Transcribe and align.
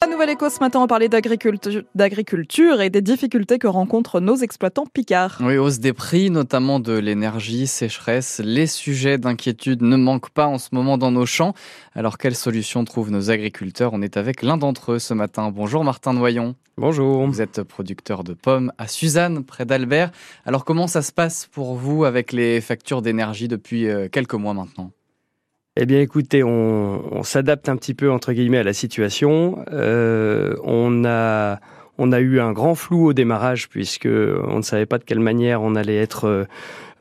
La 0.00 0.06
Nouvelle 0.06 0.30
Éco 0.30 0.48
ce 0.48 0.60
matin, 0.60 0.78
on 0.78 0.86
parlait 0.86 1.08
d'agriculture 1.08 2.80
et 2.80 2.88
des 2.88 3.02
difficultés 3.02 3.58
que 3.58 3.66
rencontrent 3.66 4.20
nos 4.20 4.36
exploitants 4.36 4.86
picards. 4.86 5.38
Oui, 5.40 5.56
hausse 5.56 5.80
des 5.80 5.92
prix, 5.92 6.30
notamment 6.30 6.78
de 6.78 6.92
l'énergie, 6.92 7.66
sécheresse. 7.66 8.40
Les 8.44 8.68
sujets 8.68 9.18
d'inquiétude 9.18 9.82
ne 9.82 9.96
manquent 9.96 10.30
pas 10.30 10.46
en 10.46 10.58
ce 10.58 10.68
moment 10.70 10.98
dans 10.98 11.10
nos 11.10 11.26
champs. 11.26 11.52
Alors, 11.96 12.16
quelles 12.16 12.36
solutions 12.36 12.84
trouvent 12.84 13.10
nos 13.10 13.30
agriculteurs? 13.30 13.92
On 13.92 14.00
est 14.00 14.16
avec 14.16 14.42
l'un 14.42 14.56
d'entre 14.56 14.92
eux 14.92 14.98
ce 15.00 15.14
matin. 15.14 15.50
Bonjour 15.50 15.82
Martin 15.82 16.12
Noyon. 16.12 16.54
Bonjour. 16.76 17.26
Vous 17.26 17.42
êtes 17.42 17.64
producteur 17.64 18.22
de 18.22 18.34
pommes 18.34 18.72
à 18.78 18.86
Suzanne, 18.86 19.42
près 19.42 19.66
d'Albert. 19.66 20.12
Alors, 20.46 20.64
comment 20.64 20.86
ça 20.86 21.02
se 21.02 21.10
passe 21.10 21.48
pour 21.50 21.74
vous 21.74 22.04
avec 22.04 22.30
les 22.30 22.60
factures 22.60 23.02
d'énergie 23.02 23.48
depuis 23.48 23.88
euh, 23.88 24.08
quelques 24.08 24.34
mois 24.34 24.54
maintenant? 24.54 24.92
Eh 25.80 25.86
bien, 25.86 26.00
écoutez, 26.00 26.42
on, 26.42 27.22
s'adapte 27.22 27.68
un 27.68 27.76
petit 27.76 27.94
peu 27.94 28.10
entre 28.10 28.32
guillemets 28.32 28.58
à 28.58 28.64
la 28.64 28.72
situation. 28.72 29.64
Euh, 29.72 30.56
on 30.64 31.04
a 31.04 31.60
on 31.98 32.10
a 32.10 32.18
eu 32.18 32.40
un 32.40 32.52
grand 32.52 32.74
flou 32.74 33.06
au 33.06 33.12
démarrage 33.12 33.68
puisque 33.68 34.06
on 34.08 34.56
ne 34.56 34.62
savait 34.62 34.86
pas 34.86 34.98
de 34.98 35.04
quelle 35.04 35.20
manière 35.20 35.62
on 35.62 35.76
allait 35.76 35.96
être 35.96 36.46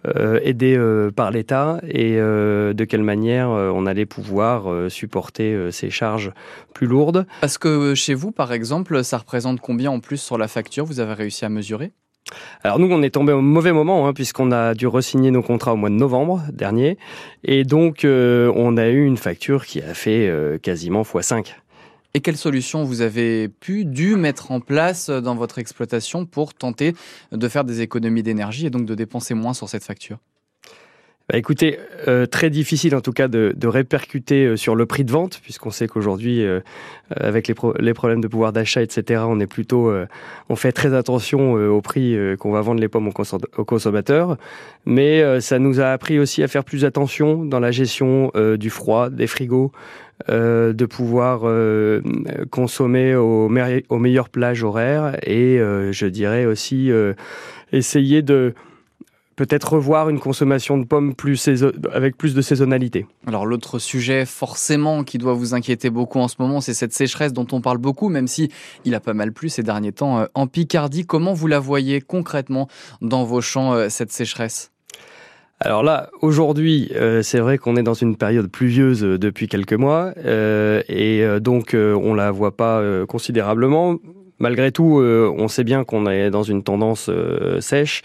euh, 0.06 0.40
aidé 0.44 0.76
euh, 0.78 1.10
par 1.10 1.32
l'État 1.32 1.80
et 1.88 2.18
de 2.18 2.84
quelle 2.88 3.02
manière 3.02 3.50
on 3.50 3.88
allait 3.88 4.06
pouvoir 4.06 4.92
supporter 4.92 5.72
ces 5.72 5.90
charges 5.90 6.32
plus 6.76 6.86
lourdes. 6.86 7.26
Parce 7.42 7.58
que 7.58 7.96
chez 7.96 8.14
vous, 8.14 8.32
par 8.32 8.54
exemple, 8.54 9.04
ça 9.04 9.18
représente 9.18 9.60
combien 9.60 9.90
en 9.90 10.00
plus 10.00 10.18
sur 10.18 10.38
la 10.38 10.48
facture? 10.48 10.86
Vous 10.86 11.00
avez 11.00 11.14
réussi 11.14 11.46
à 11.46 11.50
mesurer? 11.50 11.94
Alors 12.64 12.80
nous, 12.80 12.92
on 12.92 13.02
est 13.02 13.10
tombé 13.10 13.34
au 13.34 13.42
mauvais 13.42 13.72
moment 13.72 14.08
hein, 14.08 14.14
puisqu'on 14.14 14.52
a 14.52 14.74
dû 14.74 14.88
resigner 14.88 15.32
nos 15.32 15.42
contrats 15.42 15.74
au 15.74 15.78
mois 15.78 15.90
de 15.90 15.96
novembre 15.96 16.42
dernier 16.52 16.98
et 17.44 17.64
donc 17.64 18.06
euh, 18.06 18.52
on 18.56 18.78
a 18.78 18.88
eu 18.88 19.06
une 19.06 19.18
facture 19.18 19.66
qui 19.66 19.82
a 19.82 19.94
fait 19.94 20.28
euh, 20.28 20.58
quasiment 20.58 21.04
x5. 21.04 21.54
Et 22.14 22.20
quelles 22.20 22.38
solutions 22.38 22.84
vous 22.84 23.02
avez 23.02 23.48
pu, 23.48 23.86
dû 23.86 24.16
mettre 24.16 24.52
en 24.52 24.60
place 24.60 25.10
dans 25.10 25.36
votre 25.36 25.60
exploitation 25.60 26.26
pour 26.26 26.54
tenter 26.54 26.94
de 27.32 27.48
faire 27.48 27.64
des 27.64 27.82
économies 27.82 28.24
d'énergie 28.24 28.66
et 28.66 28.70
donc 28.70 28.86
de 28.86 28.96
dépenser 28.96 29.34
moins 29.34 29.54
sur 29.54 29.70
cette 29.70 29.84
facture? 29.84 30.18
Bah 31.30 31.38
écoutez, 31.38 31.78
euh, 32.08 32.26
très 32.26 32.50
difficile 32.50 32.96
en 32.96 33.02
tout 33.02 33.12
cas 33.12 33.28
de, 33.28 33.54
de, 33.54 33.68
répercuter 33.68 34.46
euh, 34.46 34.56
sur 34.56 34.76
le 34.76 34.86
prix 34.86 35.04
de 35.04 35.12
vente, 35.12 35.42
puisqu'on 35.44 35.72
sait 35.72 35.86
qu'aujourd'hui, 35.86 36.42
euh, 36.42 36.62
avec 37.14 37.50
les, 37.50 37.56
les, 37.80 37.94
problèmes 37.94 38.22
de 38.22 38.30
pouvoir 38.30 38.54
d'achat, 38.54 38.82
etc., 38.82 39.24
on 39.28 39.38
est 39.42 39.48
plutôt, 39.48 39.92
on 40.48 40.56
fait 40.56 40.72
très 40.72 40.94
attention 40.94 41.54
au 41.54 41.82
prix 41.82 42.18
qu'on 42.40 42.52
va 42.52 42.62
vendre 42.62 42.80
les 42.80 42.88
pommes 42.88 43.08
aux, 43.08 43.66
consommateurs. 43.66 44.38
Mais 44.86 45.42
ça 45.42 45.60
nous 45.60 45.80
a 45.80 45.88
appris 45.88 46.20
aussi 46.20 46.44
à 46.44 46.48
faire 46.48 46.64
plus 46.64 46.86
attention 46.86 47.44
dans 47.44 47.60
la 47.60 47.72
gestion 47.72 48.32
du 48.58 48.70
froid, 48.70 49.10
des 49.10 49.28
frigos, 49.28 49.72
de 50.28 50.86
pouvoir 50.86 51.42
consommer 52.52 53.16
au, 53.16 53.50
au 53.90 53.98
meilleur 54.00 54.30
plage 54.30 54.64
horaire 54.64 55.18
et 55.26 55.60
je 55.92 56.06
dirais 56.08 56.46
aussi 56.46 56.92
essayer 57.72 58.22
de 58.22 58.54
peut-être 59.38 59.74
revoir 59.74 60.10
une 60.10 60.20
consommation 60.20 60.78
de 60.78 60.84
pommes 60.84 61.16
plus 61.16 61.48
avec 61.94 62.18
plus 62.18 62.34
de 62.34 62.42
saisonnalité. 62.42 63.06
Alors 63.26 63.46
l'autre 63.46 63.80
sujet 63.80 64.26
forcément 64.26 65.06
qui 65.06 65.20
doit 65.20 65.34
vous 65.34 65.54
inquiéter 65.54 65.90
beaucoup 65.90 66.20
en 66.20 66.28
ce 66.28 66.36
moment, 66.40 66.60
c'est 66.60 66.74
cette 66.74 66.92
sécheresse 66.92 67.32
dont 67.32 67.48
on 67.54 67.62
parle 67.62 67.78
beaucoup, 67.78 68.10
même 68.10 68.28
si 68.28 68.52
il 68.84 68.96
a 68.96 69.00
pas 69.00 69.14
mal 69.14 69.32
plu 69.32 69.48
ces 69.48 69.64
derniers 69.64 69.94
temps 69.94 70.20
euh, 70.20 70.26
en 70.34 70.48
Picardie. 70.48 71.06
Comment 71.06 71.34
vous 71.34 71.48
la 71.48 71.60
voyez 71.60 72.02
concrètement 72.02 72.68
dans 73.02 73.24
vos 73.24 73.40
champs, 73.40 73.74
euh, 73.74 73.90
cette 73.90 74.12
sécheresse? 74.12 74.72
Alors 75.60 75.84
là, 75.84 76.10
aujourd'hui, 76.22 76.92
euh, 76.96 77.22
c'est 77.22 77.40
vrai 77.40 77.60
qu'on 77.60 77.76
est 77.78 77.84
dans 77.84 77.94
une 77.94 78.16
période 78.16 78.50
pluvieuse 78.50 79.02
depuis 79.02 79.48
quelques 79.48 79.74
mois, 79.74 80.14
et 80.18 81.24
donc 81.42 81.76
on 81.76 82.14
la 82.14 82.32
voit 82.32 82.56
pas 82.56 83.06
considérablement. 83.08 83.98
Malgré 84.40 84.72
tout, 84.72 85.00
euh, 85.00 85.34
on 85.36 85.48
sait 85.48 85.64
bien 85.64 85.84
qu'on 85.84 86.08
est 86.08 86.30
dans 86.30 86.44
une 86.44 86.64
tendance 86.64 87.10
euh, 87.10 87.60
sèche 87.60 88.04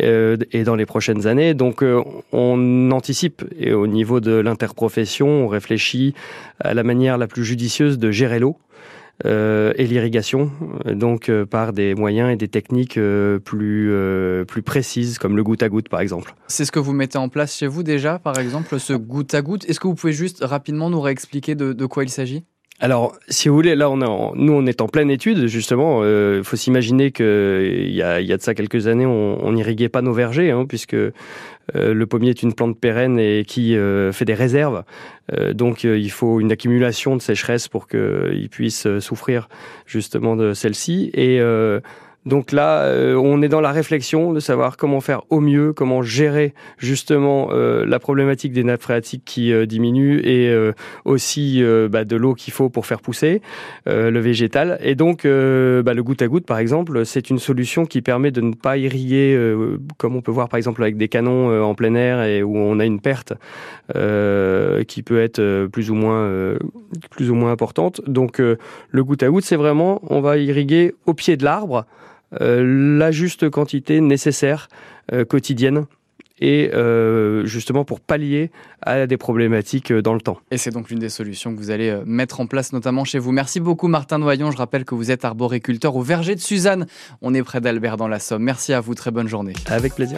euh, 0.00 0.36
et 0.52 0.64
dans 0.64 0.74
les 0.74 0.86
prochaines 0.86 1.26
années. 1.26 1.52
Donc, 1.54 1.84
on 2.32 2.90
anticipe 2.90 3.44
et 3.58 3.72
au 3.72 3.86
niveau 3.86 4.20
de 4.20 4.32
l'interprofession, 4.32 5.28
on 5.28 5.48
réfléchit 5.48 6.14
à 6.60 6.74
la 6.74 6.82
manière 6.82 7.18
la 7.18 7.26
plus 7.26 7.44
judicieuse 7.44 7.98
de 7.98 8.10
gérer 8.10 8.38
l'eau. 8.38 8.56
et 9.24 9.86
l'irrigation, 9.86 10.50
donc 10.84 11.30
par 11.50 11.72
des 11.72 11.94
moyens 11.94 12.30
et 12.30 12.36
des 12.36 12.48
techniques 12.48 12.98
plus, 13.44 13.90
plus 14.46 14.62
précises, 14.62 15.18
comme 15.18 15.36
le 15.36 15.42
goutte 15.42 15.62
à 15.62 15.68
goutte 15.68 15.88
par 15.88 16.00
exemple. 16.00 16.34
C'est 16.48 16.66
ce 16.66 16.72
que 16.72 16.78
vous 16.78 16.92
mettez 16.92 17.18
en 17.18 17.28
place 17.28 17.56
chez 17.56 17.66
vous 17.66 17.82
déjà, 17.82 18.18
par 18.18 18.38
exemple, 18.38 18.78
ce 18.78 18.92
goutte 18.92 19.34
à 19.34 19.40
goutte. 19.40 19.68
Est-ce 19.68 19.80
que 19.80 19.88
vous 19.88 19.94
pouvez 19.94 20.12
juste 20.12 20.44
rapidement 20.44 20.90
nous 20.90 21.00
réexpliquer 21.00 21.54
de, 21.54 21.72
de 21.72 21.86
quoi 21.86 22.04
il 22.04 22.10
s'agit? 22.10 22.44
Alors, 22.78 23.16
si 23.28 23.48
vous 23.48 23.54
voulez, 23.54 23.74
là, 23.74 23.88
on 23.88 24.02
est 24.02 24.36
nous, 24.36 24.52
on 24.52 24.66
est 24.66 24.82
en 24.82 24.88
pleine 24.88 25.10
étude, 25.10 25.46
justement. 25.46 26.02
Il 26.02 26.06
euh, 26.06 26.42
faut 26.42 26.56
s'imaginer 26.56 27.10
qu'il 27.10 27.90
y 27.90 28.02
a, 28.02 28.20
y 28.20 28.32
a 28.32 28.36
de 28.36 28.42
ça 28.42 28.54
quelques 28.54 28.86
années, 28.86 29.06
on 29.06 29.52
n'irriguait 29.52 29.88
pas 29.88 30.02
nos 30.02 30.12
vergers, 30.12 30.50
hein, 30.50 30.66
puisque 30.68 30.92
euh, 30.94 31.12
le 31.74 32.06
pommier 32.06 32.30
est 32.30 32.42
une 32.42 32.52
plante 32.52 32.78
pérenne 32.78 33.18
et 33.18 33.44
qui 33.46 33.76
euh, 33.76 34.12
fait 34.12 34.26
des 34.26 34.34
réserves. 34.34 34.84
donc, 35.54 35.84
il 35.84 36.10
faut 36.10 36.38
une 36.38 36.52
accumulation 36.52 37.16
de 37.16 37.22
sécheresse 37.22 37.66
pour 37.66 37.88
qu'il 37.88 38.48
puisse 38.50 38.86
souffrir, 39.00 39.48
justement, 39.86 40.36
de 40.36 40.52
celle-ci. 40.52 41.10
Et 41.14 41.40
donc 42.26 42.50
là, 42.50 42.82
euh, 42.82 43.14
on 43.14 43.40
est 43.40 43.48
dans 43.48 43.60
la 43.60 43.70
réflexion 43.70 44.32
de 44.32 44.40
savoir 44.40 44.76
comment 44.76 45.00
faire 45.00 45.22
au 45.30 45.38
mieux, 45.38 45.72
comment 45.72 46.02
gérer 46.02 46.54
justement 46.76 47.50
euh, 47.52 47.86
la 47.86 48.00
problématique 48.00 48.52
des 48.52 48.64
nappes 48.64 48.82
phréatiques 48.82 49.22
qui 49.24 49.52
euh, 49.52 49.64
diminuent 49.64 50.20
et 50.24 50.52
aussi 51.04 51.62
bah, 51.90 52.04
de 52.04 52.16
l'eau 52.16 52.34
qu'il 52.34 52.52
faut 52.52 52.68
pour 52.68 52.86
faire 52.86 53.00
pousser 53.00 53.40
le 53.86 54.18
végétal. 54.18 54.78
Et 54.82 54.94
donc, 54.94 55.22
bah, 55.22 55.94
le 55.94 56.00
goutte 56.02 56.22
à 56.22 56.26
goutte, 56.26 56.46
par 56.46 56.58
exemple, 56.58 57.06
c'est 57.06 57.30
une 57.30 57.38
solution 57.38 57.86
qui 57.86 58.02
permet 58.02 58.32
de 58.32 58.40
ne 58.40 58.54
pas 58.54 58.76
irriguer, 58.76 59.38
comme 59.98 60.16
on 60.16 60.22
peut 60.22 60.32
voir 60.32 60.48
par 60.48 60.56
exemple 60.56 60.82
avec 60.82 60.96
des 60.96 61.08
canons 61.08 61.62
en 61.62 61.74
plein 61.74 61.94
air 61.94 62.22
et 62.22 62.42
où 62.42 62.56
on 62.56 62.80
a 62.80 62.84
une 62.84 63.00
perte 63.00 63.34
qui 63.92 65.02
peut 65.02 65.20
être 65.20 65.66
plus 65.66 65.90
ou 65.90 65.94
moins 65.94 66.56
plus 67.10 67.30
ou 67.30 67.34
moins 67.34 67.52
importante. 67.52 68.00
Donc, 68.06 68.38
le 68.38 69.04
goutte 69.04 69.22
à 69.22 69.28
goutte, 69.28 69.44
c'est 69.44 69.56
vraiment, 69.56 70.00
on 70.08 70.20
va 70.20 70.38
irriguer 70.38 70.94
au 71.06 71.14
pied 71.14 71.36
de 71.36 71.44
l'arbre. 71.44 71.86
Euh, 72.40 72.98
la 72.98 73.10
juste 73.10 73.48
quantité 73.50 74.00
nécessaire 74.00 74.68
euh, 75.12 75.24
quotidienne 75.24 75.86
et 76.38 76.70
euh, 76.74 77.46
justement 77.46 77.84
pour 77.84 78.00
pallier 78.00 78.50
à 78.82 79.06
des 79.06 79.16
problématiques 79.16 79.90
dans 79.92 80.12
le 80.12 80.20
temps. 80.20 80.38
Et 80.50 80.58
c'est 80.58 80.70
donc 80.70 80.90
l'une 80.90 80.98
des 80.98 81.08
solutions 81.08 81.54
que 81.54 81.58
vous 81.58 81.70
allez 81.70 81.98
mettre 82.04 82.40
en 82.40 82.46
place 82.46 82.74
notamment 82.74 83.04
chez 83.04 83.18
vous. 83.18 83.32
Merci 83.32 83.58
beaucoup 83.58 83.88
Martin 83.88 84.18
Noyon. 84.18 84.50
Je 84.50 84.58
rappelle 84.58 84.84
que 84.84 84.94
vous 84.94 85.10
êtes 85.10 85.24
arboriculteur 85.24 85.96
au 85.96 86.02
verger 86.02 86.34
de 86.34 86.40
Suzanne. 86.40 86.86
On 87.22 87.32
est 87.32 87.42
près 87.42 87.62
d'Albert 87.62 87.96
dans 87.96 88.08
la 88.08 88.18
Somme. 88.18 88.42
Merci 88.42 88.74
à 88.74 88.80
vous. 88.80 88.94
Très 88.94 89.10
bonne 89.10 89.28
journée. 89.28 89.54
Avec 89.66 89.94
plaisir. 89.94 90.14